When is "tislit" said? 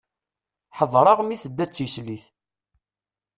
1.73-2.25